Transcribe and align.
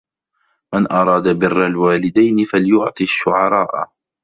مَنْ 0.73 0.91
أَرَادَ 0.91 1.27
بِرَّ 1.27 1.65
الْوَالِدَيْنِ 1.65 2.45
فَلْيُعْطِ 2.45 3.01
الشُّعَرَاءَ 3.01 3.91